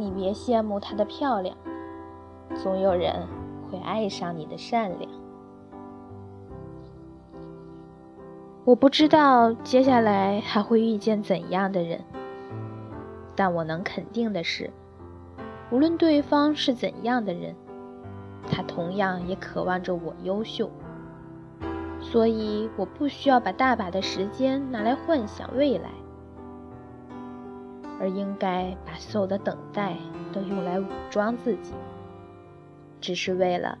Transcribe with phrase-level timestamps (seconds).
[0.00, 1.56] 你别羡慕她的漂亮，
[2.54, 3.26] 总有人
[3.70, 5.10] 会爱上你的善良。
[8.64, 12.00] 我不知道接下来还会遇见怎样的人，
[13.34, 14.70] 但我能肯定的是，
[15.70, 17.54] 无论对方是怎样的人，
[18.48, 20.70] 他同样也渴望着我优秀。
[22.00, 25.90] 所以，我不需要把大把的时间拿来幻想未来，
[28.00, 29.94] 而应该把所有的等待
[30.32, 31.74] 都用来武装自己，
[33.00, 33.78] 只是为了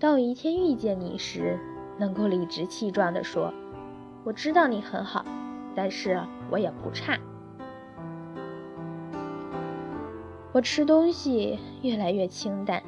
[0.00, 1.56] 当有一天遇见你时，
[1.96, 3.54] 能够理直气壮地说。
[4.24, 5.24] 我知道你很好，
[5.74, 7.18] 但是我也不差。
[10.50, 12.82] 我吃东西越来越清淡，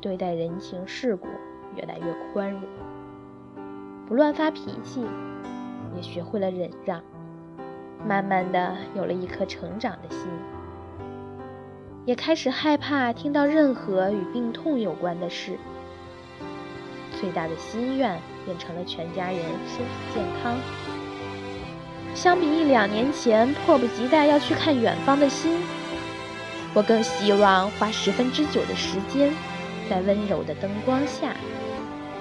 [0.00, 1.28] 对待人情世故
[1.76, 2.62] 越来越宽容，
[4.06, 5.04] 不乱发脾气，
[5.94, 7.02] 也学会了忍让，
[8.06, 10.28] 慢慢的有了一颗成长的心，
[12.04, 15.58] 也开始害怕听到任何与病痛有关的事。
[17.20, 20.56] 最大的心愿变成了全家人身体健康。
[22.14, 25.60] 相比一两年前迫不及待要去看远方的心，
[26.74, 29.32] 我更希望花十分之九的时间，
[29.90, 31.34] 在温柔的灯光下，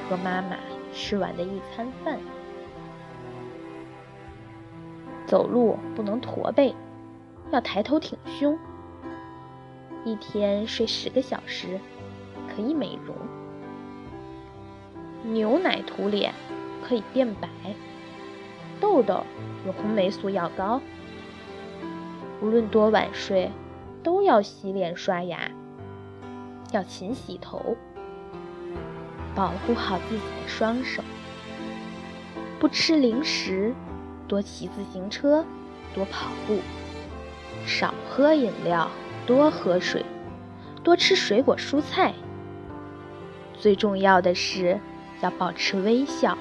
[0.10, 0.58] 和妈妈
[0.94, 2.18] 吃完的一餐饭。
[5.28, 6.74] 走路不能驼背，
[7.52, 8.58] 要抬头挺胸。
[10.06, 11.80] 一天睡十个小时，
[12.48, 13.14] 可以美容。
[15.34, 16.34] 牛奶涂脸
[16.88, 17.50] 可以变白，
[18.80, 19.24] 痘痘
[19.66, 20.82] 用红霉素药膏。
[22.42, 23.52] 无论多晚睡，
[24.02, 25.52] 都要洗脸刷牙，
[26.72, 27.76] 要勤洗头，
[29.36, 31.04] 保护好自己的双手。
[32.60, 33.74] 不吃零食，
[34.28, 35.46] 多骑自行车，
[35.94, 36.60] 多跑步，
[37.66, 38.90] 少喝饮料，
[39.26, 40.06] 多喝水，
[40.84, 42.14] 多吃水果蔬菜。
[43.58, 44.80] 最重要的是。
[45.20, 46.38] 要保持微笑，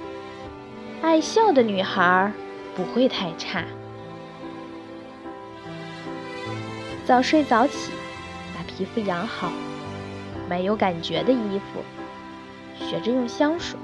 [1.00, 2.30] 爱笑的女孩
[2.76, 3.64] 不会太差。
[7.06, 7.90] 早睡早起，
[8.54, 9.50] 把皮肤养好，
[10.46, 11.82] 买有感觉的衣服，
[12.84, 13.78] 学着用香水。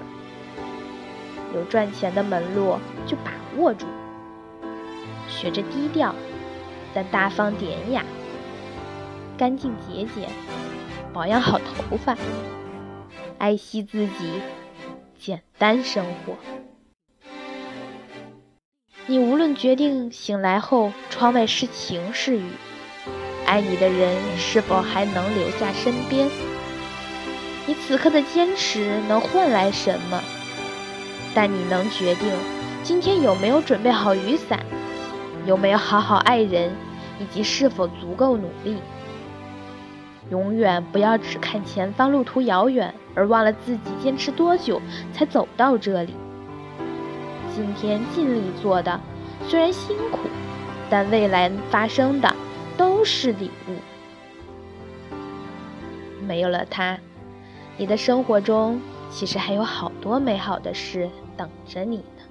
[1.55, 3.87] 有赚钱的门路就把握住，
[5.29, 6.15] 学着低调
[6.95, 8.05] 但大方典雅，
[9.37, 10.29] 干净节俭，
[11.13, 12.17] 保养好头发，
[13.39, 14.41] 爱惜自己。
[15.19, 16.35] 简单生活。
[19.07, 22.51] 你无论决定醒来后窗外是晴是雨，
[23.47, 26.29] 爱你的人是否还能留下身边？
[27.67, 30.21] 你此刻的坚持能换来什么？
[31.35, 32.31] 但你能决定
[32.83, 34.61] 今天有没有准备好雨伞，
[35.47, 36.71] 有没有好好爱人，
[37.19, 38.79] 以及是否足够努力。
[40.31, 44.81] 永远不要只看前方路途遥远，而忘了自己坚持多久
[45.13, 46.15] 才走到这里。
[47.55, 48.99] 今天尽力做的，
[49.47, 50.21] 虽然辛苦，
[50.89, 52.35] 但未来发生的
[52.77, 53.77] 都是礼物。
[56.27, 56.99] 没有了他，
[57.77, 62.23] 你的生活中其实还有好多美好的事等着你呢。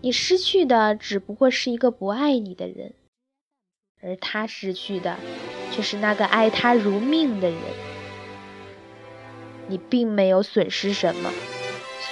[0.00, 2.94] 你失去的只不过是一个不爱你的人。
[4.02, 5.16] 而他失去的，
[5.72, 7.58] 却是那个爱他如命的人。
[9.68, 11.30] 你并没有损失什么，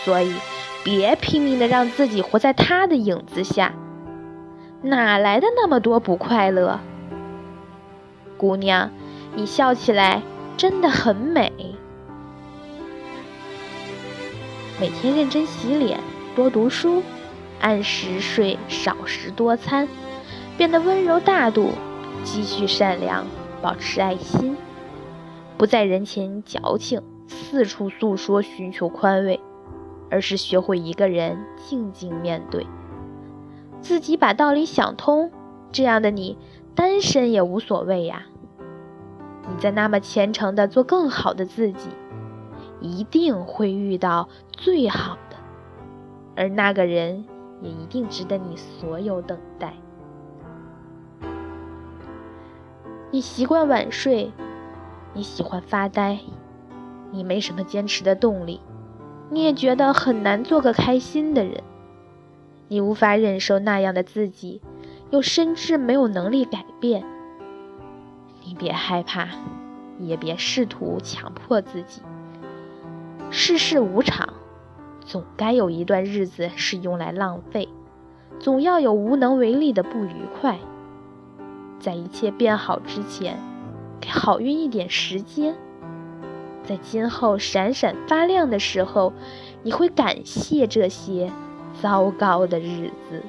[0.04, 0.34] 所以
[0.82, 3.74] 别拼命的让自己活在他的影子下，
[4.82, 6.80] 哪来的那么多不快乐？
[8.36, 8.90] 姑娘，
[9.36, 10.22] 你笑起来
[10.56, 11.73] 真的很美。
[14.80, 16.00] 每天认真洗脸，
[16.34, 17.00] 多读书，
[17.60, 19.86] 按时睡，少食多餐。
[20.56, 21.70] 变得温柔大度，
[22.24, 23.24] 积蓄善良，
[23.62, 24.56] 保持爱心，
[25.56, 29.40] 不在人前矫情，四处诉说寻求宽慰，
[30.10, 32.66] 而是学会一个人静静面对，
[33.80, 35.30] 自己把道理想通。
[35.70, 36.36] 这样的你，
[36.74, 38.26] 单身也无所谓呀。
[39.48, 41.88] 你在那么虔诚的做更好的自己，
[42.80, 45.36] 一定会遇到最好的，
[46.36, 47.24] 而那个人
[47.60, 49.74] 也一定值得你所有等待。
[53.10, 54.32] 你习惯晚睡，
[55.12, 56.18] 你喜欢发呆，
[57.12, 58.60] 你没什么坚持的动力，
[59.30, 61.62] 你也觉得很难做个开心的人。
[62.66, 64.60] 你无法忍受那样的自己，
[65.10, 67.04] 又深知没有能力改变。
[68.42, 69.28] 你别害怕，
[70.00, 72.02] 也别试图强迫自己。
[73.36, 74.32] 世事无常，
[75.04, 77.68] 总该有一段日子是用来浪费，
[78.38, 80.60] 总要有无能为力的不愉快。
[81.80, 83.36] 在一切变好之前，
[84.00, 85.56] 给好运一点时间。
[86.62, 89.12] 在今后闪闪发亮的时候，
[89.64, 91.32] 你会感谢这些
[91.82, 93.20] 糟糕的日子。